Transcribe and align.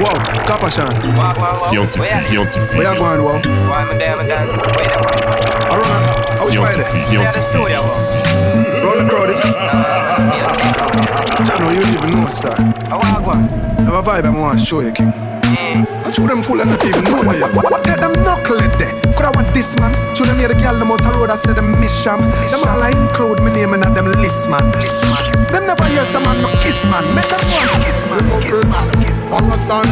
Whoa, 0.00 0.14
Kappa 0.46 0.70
Shan. 0.70 0.90
Scientifique, 1.54 2.12
scientifique. 2.14 2.78
Where 2.78 2.92
you 2.92 2.98
going, 2.98 3.22
whoa? 3.22 3.38
Alright, 5.70 6.30
I 6.30 6.44
wish 6.44 6.56
by 6.56 6.70
Scientifique, 6.70 6.92
this. 6.92 7.06
scientifique. 7.06 7.78
Roll 8.82 8.96
the 8.98 9.06
crowd, 9.08 9.30
eh? 9.30 9.38
Chano, 11.46 11.66
you 11.74 11.80
don't 11.82 11.94
even 11.94 12.10
know, 12.12 12.28
star. 12.28 12.56
Have 12.56 13.94
a 13.94 14.02
vibe 14.02 14.24
I 14.24 14.30
want 14.30 14.58
to 14.58 14.64
show 14.64 14.80
you, 14.80 14.92
king. 14.92 15.12
I 15.12 16.10
show 16.12 16.26
them 16.26 16.42
full 16.42 16.60
and 16.60 16.70
not 16.70 16.84
even 16.84 17.04
know 17.04 17.22
me. 17.22 17.40
What, 17.54 17.70
what 17.70 17.84
them 17.84 18.12
knuckle 18.24 18.58
it 18.60 18.76
there? 18.78 18.94
Eh? 18.94 19.00
Could 19.14 19.26
I 19.26 19.30
want 19.30 19.54
this 19.54 19.76
man? 19.78 19.92
Show 20.16 20.24
them 20.24 20.38
here 20.38 20.48
the 20.48 20.54
girl 20.54 20.76
them 20.78 20.90
out 20.90 21.02
the 21.02 21.10
road 21.10 21.30
I 21.30 21.36
said 21.36 21.54
them 21.56 21.78
miss 21.80 21.94
sham. 22.02 22.18
Them 22.50 22.64
all 22.66 22.82
I 22.82 22.90
include 22.90 23.40
me 23.42 23.52
name 23.52 23.74
in 23.74 23.82
a 23.84 23.94
them 23.94 24.10
list 24.20 24.48
man. 24.50 24.70
Them 25.52 25.66
never 25.66 25.84
hear 25.84 26.04
some 26.06 26.24
man 26.24 26.40
no 26.42 26.48
kiss 26.60 26.82
man. 26.90 27.04
Make 27.14 27.26
them 27.26 27.38
want 27.54 27.70
kiss 27.86 28.02
man. 28.10 28.26
Kiss 28.42 29.04
man. 29.04 29.13
On 29.34 29.50
a 29.50 29.58
son. 29.58 29.86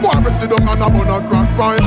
Boy, 0.00 0.16
me 0.24 0.30
sit 0.32 0.48
down 0.48 0.64
and 0.64 0.80
a 0.80 0.88
bun 0.88 1.12
a 1.12 1.20
crack 1.28 1.48
pipe. 1.60 1.84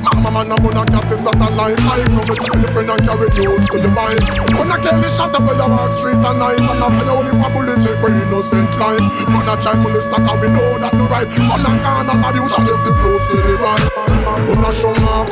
Mama 0.00 0.30
man 0.32 0.52
a 0.52 0.56
bun 0.56 0.80
a 0.80 0.82
cat 0.88 1.12
is 1.12 1.20
satellite 1.20 1.76
life. 1.84 2.08
So 2.24 2.32
see 2.32 2.48
your 2.56 2.72
friend 2.72 2.90
and 2.90 3.02
carry 3.04 3.28
news 3.36 3.68
to 3.68 3.76
your 3.76 3.92
mind. 3.92 4.24
I 4.24 4.76
kill 4.80 5.00
the 5.00 5.08
shot 5.12 5.34
up 5.36 5.44
where 5.44 5.56
you 5.56 5.68
walk 5.68 5.92
street 5.92 6.16
at 6.16 6.36
night, 6.36 6.60
and 6.60 6.80
I 6.80 6.88
feel 6.96 7.10
only 7.12 7.32
a 7.36 7.48
bullet 7.52 7.80
take 7.84 8.00
for 8.00 8.08
innocent 8.08 8.72
life. 8.80 9.04
Man 9.28 9.48
a 9.48 9.54
try 9.60 9.76
molest 9.76 10.08
and 10.08 10.40
we 10.40 10.48
know 10.48 10.78
that 10.80 10.94
no 10.96 11.04
right. 11.12 11.28
Man 11.28 11.66
a 11.68 11.72
can 11.84 12.08
and 12.08 12.24
abuse 12.24 12.52
and 12.56 12.64
leave 12.64 12.82
the 12.84 12.92
fruits 13.00 13.26
to 13.28 13.36
the 13.36 13.54
right. 13.60 13.84
Man 14.48 14.64
a 14.64 14.70
show 14.72 14.94
off. 15.12 15.28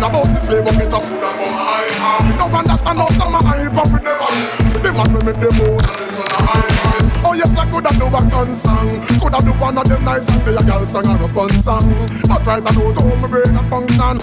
I 0.00 0.08
boss 0.08 0.32
the 0.32 0.40
slave 0.40 0.66
up 0.66 0.74
it 0.80 0.92
up, 0.94 1.02
put 1.02 1.20
a 1.20 1.30
bun 1.36 1.52
high. 1.60 2.36
Don't 2.38 2.54
understand 2.54 2.98
how 2.98 3.08
some 3.10 3.34
a 3.34 3.38
hype 3.44 3.76
up 3.76 3.92
with 3.92 4.02
never. 4.02 4.32
See 4.72 4.78
the 4.80 4.92
man 4.92 5.12
we 5.12 5.20
make 5.24 5.40
the 5.40 5.52
mood 5.52 5.76
and 5.76 5.98
the 6.00 6.06
sun 6.06 6.26
a 6.26 6.46
high. 6.46 6.79
Oh 7.30 7.34
yes, 7.34 7.56
I 7.56 7.64
coulda 7.70 7.90
do 7.94 8.06
a 8.08 8.10
gun 8.28 8.52
song. 8.52 9.00
Coulda 9.20 9.38
do 9.40 9.52
one 9.52 9.78
of 9.78 9.86
them 9.88 10.04
nice 10.04 10.28
and 10.28 10.42
play 10.42 10.52
a 10.52 10.62
girl 10.66 10.84
song 10.84 11.06
or 11.06 11.22
a 11.22 11.28
fun 11.32 11.50
song. 11.62 11.86
But 12.26 12.44
right 12.44 12.60
now, 12.60 12.72
don't 12.72 12.98
hold 12.98 13.20
my 13.20 13.28
brain 13.28 13.54
a 13.54 13.62
function. 13.70 14.18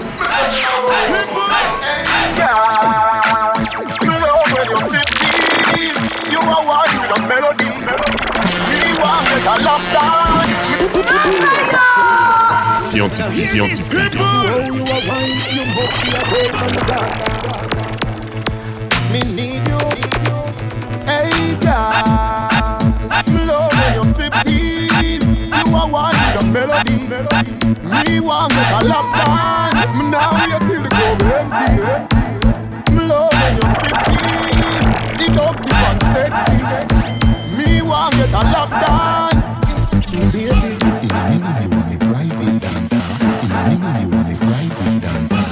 Love 4.11 4.43
when 4.51 4.67
you're 4.67 4.91
15 4.91 6.31
You 6.31 6.39
are 6.43 6.63
one 6.67 6.91
with 6.99 7.15
a 7.15 7.19
melody 7.31 7.71
Me 8.75 8.91
want 8.99 9.23
make 9.31 9.47
a 9.47 9.55
love 9.63 9.87
Scientifique, 12.77 13.55
scientifique. 13.55 14.19
you 14.67 14.83
are 14.83 15.01
wine, 15.07 15.39
you 15.55 15.63
must 15.75 15.95
be 16.03 16.09
a 16.11 16.13
girl 16.27 16.49
from 16.59 16.71
the 16.75 16.81
dance 16.83 17.23
Me. 19.13 19.19
Need 19.33 19.63
you 19.67 19.79
Hey 21.05 21.55
girl 21.61 22.46
Me 28.05 28.19
want 28.19 28.53
make 28.53 28.73
a 28.77 28.85
love 28.85 29.09
dance. 29.17 29.91
Me 29.97 30.03
now 30.09 30.31
wait 30.37 30.61
till 30.67 30.81
the 30.83 30.89
club 30.89 31.21
empty 31.37 31.71
Me 32.93 33.01
love 33.05 33.31
when 33.33 33.53
you're 33.57 33.73
15 33.81 35.17
Seductive 35.17 35.81
and 35.89 35.99
sexy. 36.13 36.57
Me 37.57 37.81
want 37.81 38.13
get 38.15 38.29
a 38.29 38.41
lap 38.53 38.69
dance. 38.81 39.47
Baby, 40.31 40.77
in 41.03 41.11
a 41.11 41.21
minute 41.29 41.57
you 41.63 41.69
want 41.73 41.87
me 41.89 41.97
private 41.97 42.57
dancer. 42.59 43.01
In 43.43 43.51
a 43.51 43.59
minute 43.67 44.01
you 44.01 44.09
want 44.09 44.27
me 44.29 44.35
private 44.37 44.99
dancer. 45.01 45.43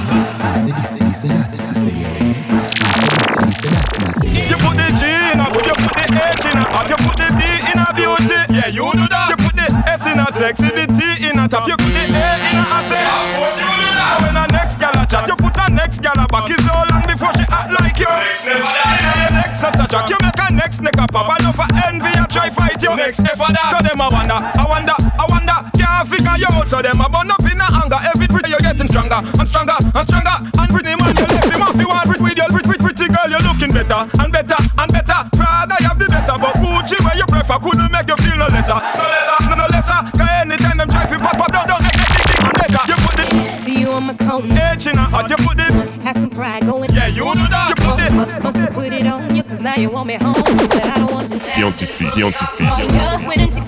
You 0.46 0.54
say 0.54 0.72
this, 0.72 0.94
you 1.00 1.12
say 1.12 1.28
that, 1.28 1.54
you 1.58 1.74
say 1.74 1.94
yes 1.96 2.50
You 2.50 2.52
say 2.52 3.10
this, 3.14 3.30
you 3.36 3.52
say 3.52 3.68
that, 3.70 3.86
you 3.98 4.12
say 4.12 4.30
yes 4.32 4.50
You 4.50 4.56
put 4.62 4.74
the 4.76 4.86
G 4.96 5.02
in 5.32 5.40
a 5.40 5.46
you 5.50 5.74
put 5.76 5.94
the 5.94 6.06
H 6.06 6.46
in 6.46 6.58
a 6.58 6.64
you 6.86 6.96
put 7.02 7.16
the 7.18 7.28
D 7.36 7.42
in 7.70 7.78
a 7.78 7.86
beauty. 7.94 8.38
Yeah, 8.54 8.68
you 8.68 8.86
do 8.92 9.06
that. 9.08 9.28
You 9.30 9.36
put 9.36 9.54
the 9.54 9.66
S 9.86 10.06
in 10.06 10.18
a 10.20 10.26
sexy, 10.32 10.68
the 10.70 10.86
T 10.86 11.28
in 11.28 11.38
a 11.38 11.48
top, 11.48 11.66
you 11.68 11.76
jack, 19.88 20.08
you 20.10 20.18
make 20.20 20.38
a 20.38 20.52
next 20.52 20.80
nigga 20.80 21.06
pop. 21.10 21.30
Know 21.42 21.52
for 21.52 21.68
envy, 21.86 22.12
I 22.12 22.26
try 22.26 22.50
fight 22.50 22.82
you. 22.82 22.94
Next 22.96 23.20
never 23.20 23.48
that. 23.50 23.74
So 23.74 23.78
them 23.82 24.00
I 24.00 24.08
wonder, 24.08 24.38
I 24.38 24.64
wonder, 24.66 24.96
I 24.96 25.24
wonder. 25.28 25.58
Can't 25.78 26.08
figure 26.08 26.36
you 26.38 26.50
out, 26.50 26.68
so 26.68 26.82
them 26.82 27.00
a 27.00 27.06
burn 27.08 27.30
up 27.30 27.44
in 27.46 27.60
a 27.60 27.66
anger. 27.70 28.00
Every 28.14 28.26
day 28.26 28.50
you're 28.50 28.62
getting 28.62 28.88
stronger 28.88 29.20
and 29.22 29.46
stronger 29.48 29.76
and 29.78 30.04
stronger. 30.06 30.36
And 30.58 30.68
pretty 30.70 30.94
man, 30.96 31.14
you 31.16 31.26
left 31.26 31.50
him 31.50 31.62
off. 31.62 31.76
You 31.76 31.88
want 31.88 32.08
with 32.08 32.20
with 32.20 32.36
your 32.36 32.50
pretty, 32.50 32.68
pretty, 32.68 32.82
pretty 32.82 33.06
girl, 33.12 33.28
you're 33.30 33.46
looking 33.46 33.70
better 33.70 34.00
and 34.18 34.30
better 34.32 34.58
and 34.58 34.90
better. 34.90 35.20
Prada, 35.36 35.76
you 35.80 35.88
have 35.88 35.98
the 35.98 36.08
best, 36.10 36.26
but 36.26 36.54
Gucci, 36.58 36.96
where 37.04 37.16
you 37.16 37.26
prefer, 37.28 37.58
couldn't 37.62 37.90
make 37.92 38.08
you 38.08 38.16
feel 38.18 38.36
no 38.36 38.46
lesser, 38.50 38.80
no 38.80 39.04
lesser, 39.06 39.38
no, 39.50 39.54
no 39.54 39.66
lesser. 39.70 40.00
Cause 40.16 40.32
anytime 40.42 40.76
them 40.78 40.88
try 40.88 41.04
to 41.06 41.16
pop 41.20 41.38
up, 41.38 41.50
don't, 41.52 41.66
don't 41.68 41.82
make 41.84 41.94
it 41.94 42.10
big 42.16 42.40
and 42.42 42.56
better. 42.58 42.82
You 42.90 42.96
put 43.04 43.14
the 43.20 43.26
For 43.62 43.70
you, 43.70 43.90
I'm 43.92 44.10
a 44.10 44.14
cone. 44.16 44.50
H 44.50 44.86
in 44.88 44.98
a 44.98 45.04
hot, 45.06 45.30
you 45.30 45.36
put 45.36 45.56
the 45.56 45.68
Have 46.02 46.16
some 46.16 46.30
pride 46.30 46.64
going. 46.66 46.90
yeah, 46.92 47.06
you 47.08 47.24
do 47.36 47.46
that. 47.52 47.75
Scientifique, 51.38 52.08
scientifique. 52.08 53.65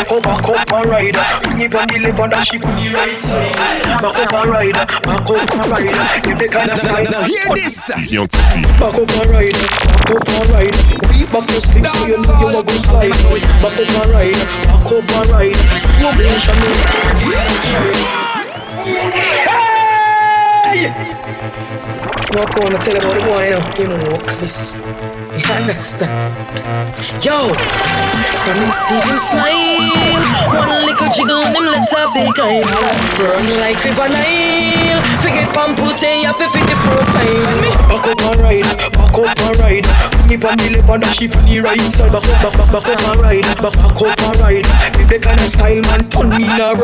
Up 0.00 0.10
and 0.10 0.10
ride, 0.10 0.10
oh 0.10 0.20
back 0.20 0.48
up 0.48 0.72
and 0.72 0.86
ride. 0.90 1.16
Bring 1.42 1.60
it 1.60 1.74
on 1.74 1.86
the 1.88 1.98
left 1.98 2.18
and 2.20 2.32
it 2.32 2.64
on 2.64 2.74
the 2.76 2.88
right 2.94 3.20
side. 3.20 3.52
Back 4.00 4.16
up 4.16 4.32
and 4.32 4.50
ride, 4.50 4.72
back 4.72 4.90
up 5.04 5.52
and 5.52 5.66
ride. 5.70 6.22
Give 6.22 6.38
the 6.38 6.48
kind 6.48 6.70
of 6.70 6.80
style. 6.80 7.04
Now 7.04 7.22
hear 7.22 7.54
this. 7.54 7.88
Back 8.80 8.94
up 8.96 9.10
and 9.10 9.28
ride, 9.30 9.52
back 9.52 10.16
up 10.16 10.28
and 10.28 10.48
ride. 10.50 10.76
Beat 11.10 11.28
back 11.32 11.50
your 11.50 11.60
slip 11.60 11.84
so 11.86 12.06
you 12.06 12.16
know 12.16 12.40
you 12.40 12.58
a 12.58 12.62
go 12.62 12.72
slide. 12.78 13.10
Back 13.60 13.76
up 13.76 13.88
and 13.90 14.10
ride, 14.10 14.40
back 14.68 14.88
up 14.88 15.10
and 15.10 15.28
ride. 15.30 15.56
Slow 15.76 16.12
motion, 16.16 16.56
Hey! 20.70 20.86
Smoke 22.16 22.56
on, 22.62 22.74
I 22.74 22.78
tell 22.80 22.96
about 22.96 23.14
the 23.14 23.20
boy, 23.26 23.44
you 23.44 23.50
know. 23.50 23.62
You 23.76 23.86
know, 23.88 24.16
this. 24.38 25.09
You? 25.40 26.06
Yo! 27.24 27.54
From 28.44 28.56
him 28.60 28.72
see 28.72 29.00
him 29.00 29.18
smile 29.18 30.20
One 30.52 30.86
little 30.86 31.08
jiggle 31.08 31.42
and 31.42 31.56
him 31.56 31.64
let 31.64 31.92
off 31.94 32.12
the 32.14 32.32
guy 32.36 32.60
Firm 33.16 33.46
like 33.60 33.82
river 33.84 34.08
Nile. 34.08 35.00
Forget 35.20 35.48
put 35.76 36.02
in 36.02 36.32
fi 36.32 36.46
fit 36.48 36.66
the 36.68 36.76
profile. 36.84 37.80
Back 37.88 38.06
up 38.06 38.20
and 38.20 38.40
ride, 38.40 38.68
back 38.92 39.16
up 39.16 39.38
and 39.40 39.56
ride. 39.60 39.86
Bring 40.28 40.40
it 40.40 40.44
on 40.44 40.56
the 40.56 40.68
left 40.76 40.88
and 40.90 41.02
dash 41.02 41.22
it 41.22 41.36
on 41.36 41.44
the 41.48 41.60
right 41.60 41.80
side 41.80 42.12
Back 42.12 42.24
up, 42.24 42.42
back, 42.42 42.54
back, 42.56 42.72
back 42.72 42.88
up 42.88 43.08
and 43.08 43.20
ride, 43.20 43.48
back, 43.60 44.00
up 44.00 44.20
and 44.20 44.36
ride. 44.40 44.66
Give 44.96 45.08
the 45.08 45.18
kind 45.20 45.40
of 45.40 45.50
style 45.50 45.82
man 45.88 46.08
turn 46.10 46.28
me 46.30 46.44
in 46.44 46.60
a 46.60 46.74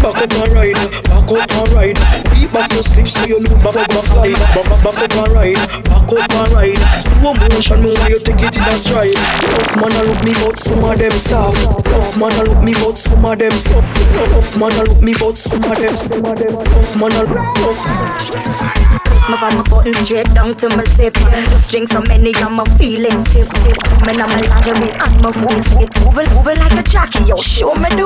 Back 0.00 0.16
up 0.16 0.32
and 0.32 0.52
ride, 0.52 0.80
back 0.80 1.30
up 1.30 1.50
and 1.52 1.68
ride 1.72 2.31
Beat 2.42 2.52
back 2.52 2.72
your 2.72 2.82
slip 2.82 3.06
so 3.06 3.24
you 3.24 3.38
look 3.38 3.62
back 3.62 3.76
up 3.76 3.90
and 3.94 4.02
slide 4.02 4.34
Back, 4.34 4.66
back, 4.66 4.82
back 4.82 4.98
up 4.98 5.14
and 5.14 5.30
ride, 5.30 5.54
back 5.54 6.10
up 6.10 6.32
and 6.34 6.48
ride 6.50 6.82
Slow 6.98 7.34
motion 7.38 7.86
while 7.86 8.10
you 8.10 8.18
take 8.18 8.42
it 8.42 8.56
in 8.58 8.66
a 8.66 8.74
stride 8.74 9.14
Tough 9.14 9.76
man 9.78 9.94
a 9.94 10.02
look 10.10 10.24
me 10.26 10.34
but 10.42 10.58
some 10.58 10.82
of 10.82 10.98
them 10.98 11.12
stop. 11.12 11.54
Tough 11.86 12.18
man 12.18 12.32
a 12.34 12.42
look 12.42 12.64
me 12.64 12.74
but 12.74 12.98
some 12.98 13.24
of 13.24 13.38
them 13.38 13.52
stop. 13.52 13.84
Tough 13.94 14.58
man 14.58 14.72
a 14.74 14.82
look 14.82 15.02
me 15.02 15.14
but 15.14 15.38
some 15.38 15.62
of 15.62 15.78
them 15.78 15.94
Tough 15.94 16.98
man 16.98 17.12
a 17.14 17.22
look 17.30 17.54
tough 17.62 18.82
my 19.30 19.38
van, 19.38 19.56
my 19.56 19.62
button 19.70 19.94
straight 19.94 20.26
down 20.34 20.56
to 20.56 20.68
my 20.76 20.82
zip. 20.82 21.14
Just 21.14 21.70
drink 21.70 21.92
so 21.92 22.02
many, 22.08 22.34
I'm 22.34 22.58
a 22.58 22.64
feeling 22.66 23.22
tip 23.22 23.46
tip. 23.62 23.78
Man, 24.04 24.20
I'm 24.20 24.28
a 24.28 24.42
lingerie, 24.42 24.90
I'm 24.98 25.24
a 25.24 25.32
fool 25.32 25.62
fit 25.62 25.94
Moving, 26.02 26.26
moving 26.34 26.58
like 26.58 26.74
a 26.74 26.82
jockey, 26.82 27.22
yo, 27.22 27.36
show 27.36 27.72
me 27.76 27.88
the 27.90 28.02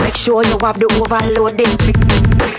Make 0.00 0.16
sure 0.16 0.42
you 0.42 0.56
have 0.64 0.80
the 0.80 0.88
overloading 0.96 1.76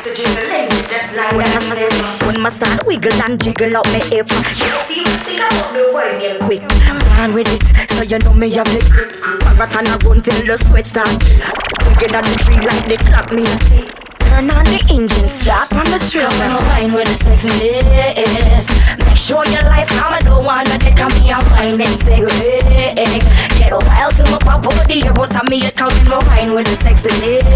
Mix 0.07 0.23
the 0.23 0.23
jiggling, 0.23 0.69
that's 0.87 1.15
like 1.15 1.35
when 1.35 1.47
I 1.47 1.59
slip 1.59 2.23
When 2.23 2.41
my 2.41 2.49
start 2.49 2.85
wiggle 2.85 3.13
and 3.23 3.41
jiggle 3.43 3.75
up 3.77 3.85
my 3.87 3.99
hip 4.07 4.27
See, 4.29 5.03
think 5.03 5.39
about 5.39 5.73
the 5.73 5.91
word 5.93 6.21
real 6.21 6.39
quick 6.39 6.67
Plan 6.69 7.33
with 7.33 7.47
it, 7.51 7.63
so 7.91 8.03
you 8.03 8.19
know 8.19 8.33
me 8.33 8.49
have 8.51 8.67
the 8.67 8.79
grip 8.87 9.11
Marathon 9.57 9.87
I 9.87 9.97
run 10.07 10.21
till 10.21 10.45
the 10.45 10.57
sweat 10.57 10.85
start. 10.85 11.11
Wicked 11.89 12.15
on 12.15 12.23
the 12.23 12.35
tree 12.39 12.61
like 12.61 12.85
the 12.85 12.97
clock 13.09 13.33
me. 13.33 13.43
Turn 14.27 14.51
on 14.51 14.65
the 14.69 14.79
engine, 14.91 15.27
start 15.27 15.71
on 15.73 15.87
the 15.89 15.97
trail 16.03 16.29
Come 16.29 16.45
and 16.45 16.61
wine 16.67 16.91
with 16.93 17.07
the 17.07 17.17
sexiness 17.17 18.67
Make 19.07 19.17
sure 19.17 19.41
your 19.47 19.63
life 19.71 19.87
calm, 19.87 20.13
I 20.13 20.19
don't 20.19 20.45
wanna 20.45 20.77
take 20.77 20.99
on 20.99 21.09
me 21.15 21.31
a 21.31 21.39
wine 21.51 21.79
and 21.79 21.97
take 21.97 22.27
it 22.27 23.23
Get 23.57 23.71
a 23.71 23.79
while 23.79 24.11
till 24.11 24.29
my 24.29 24.37
pop 24.37 24.61
body, 24.61 25.01
you 25.01 25.13
go 25.15 25.25
to 25.25 25.41
me 25.49 25.65
a 25.65 25.71
count 25.71 25.95
and 25.95 26.11
wine 26.11 26.51
with 26.53 26.67
the 26.67 26.77
sexiness 26.77 27.46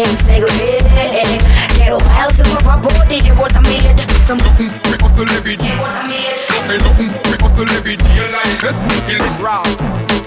it 0.00 1.42
Get 1.76 1.92
a 1.92 1.96
while 1.96 2.30
till 2.30 2.46
my 2.52 2.76
body, 2.80 3.16
you 3.24 3.34
go 3.34 3.48
to 3.48 3.60
me 3.64 3.80
a 3.80 3.92
Say 4.26 4.36
nothing, 4.36 4.70
we 4.90 4.96
hustle 5.00 5.28
every 5.30 5.56
day 5.56 5.72
to 5.72 6.56
Say 6.66 6.78
nothing, 6.78 7.08
we 7.30 7.36
hustle 7.40 7.70
every 7.70 7.96
day 7.96 8.26
like 8.32 8.60
this. 8.60 8.78
Kill 9.06 9.22
it 9.22 9.40
Ross, 9.40 9.76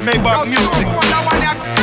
Maybach 0.02 0.48
music. 0.48 1.79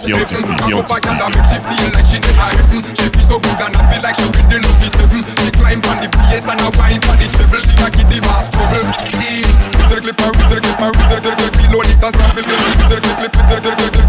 Scientifique, 0.00 0.48
Stand 0.56 0.72
up 0.80 0.88
scientifique. 0.88 1.20
and 1.20 1.36
make 1.36 1.44
she 1.44 1.60
feel 1.60 1.92
like 1.92 2.08
she 2.08 2.16
did 2.24 2.32
a 2.32 2.48
She 2.96 3.04
feel 3.12 3.26
so 3.28 3.36
good 3.36 3.60
and 3.60 3.76
I 3.76 3.84
feel 3.92 4.00
like 4.00 4.16
she 4.16 4.24
win 4.32 4.48
the 4.48 4.56
lucky 4.64 4.88
seven 4.96 5.20
She 5.44 5.50
climb 5.60 5.84
on 5.84 6.00
the 6.00 6.08
bass 6.08 6.48
and 6.48 6.56
a 6.56 6.68
wine 6.80 7.04
on 7.04 7.16
the 7.20 7.28
treble 7.28 7.60
She 7.60 7.76
a 7.76 7.86
kid 7.92 8.08
the 8.08 8.16
bass 8.24 8.48
trouble. 8.48 8.80
With 8.80 9.92
the 9.92 10.00
clip 10.00 10.20
and 10.24 10.32
with 10.40 10.48
the 10.48 10.60
clip 10.64 10.80
and 10.80 10.96
with 10.96 11.04
the 11.04 11.20
clip 11.20 11.36
clip 11.36 11.52
Below 11.52 11.84
it 11.84 12.00
and 12.00 12.14
snap 12.16 12.32
it, 12.32 12.48
with 12.48 12.80
the 12.80 12.96
clip, 12.96 13.12
clip, 13.12 13.28
clip, 13.28 13.60
with 13.60 13.76
the 13.76 13.90
clip, 13.92 13.99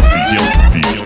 Scientifique, 0.00 1.04